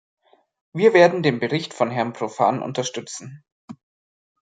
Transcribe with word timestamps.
Wir 0.73 0.95
werden 0.95 1.21
den 1.21 1.37
Bericht 1.39 1.75
von 1.75 1.91
Herrn 1.91 2.11
Provan 2.13 2.63
unterstützen. 2.63 3.43